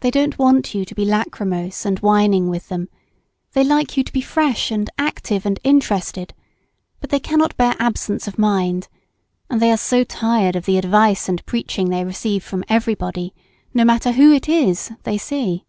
They 0.00 0.10
don't 0.10 0.38
want 0.38 0.74
you 0.74 0.84
to 0.84 0.94
be 0.94 1.06
lachrymose 1.06 1.86
and 1.86 1.98
whining 2.00 2.50
with 2.50 2.68
them, 2.68 2.90
they 3.52 3.64
like 3.64 3.96
you 3.96 4.04
to 4.04 4.12
be 4.12 4.20
fresh 4.20 4.70
and 4.70 4.90
active 4.98 5.46
and 5.46 5.58
interested, 5.64 6.34
but 7.00 7.08
they 7.08 7.18
cannot 7.18 7.56
bear 7.56 7.74
absence 7.78 8.28
of 8.28 8.38
mind, 8.38 8.88
and 9.48 9.58
they 9.58 9.70
are 9.72 9.78
so 9.78 10.04
tired 10.04 10.54
of 10.54 10.66
the 10.66 10.76
advice 10.76 11.30
and 11.30 11.46
preaching 11.46 11.88
they 11.88 12.04
receive 12.04 12.44
from 12.44 12.62
everybody, 12.68 13.32
no 13.72 13.86
matter 13.86 14.12
whom 14.12 14.34
it 14.34 14.50
is, 14.50 14.90
they 15.04 15.16
see. 15.16 15.64